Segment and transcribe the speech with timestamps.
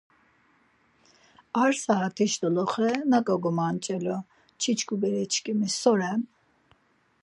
[1.63, 4.17] Ar saat̆iş doloxe nak̆o gomanç̆elu,
[4.59, 6.21] çiçkubereçkimi so ren?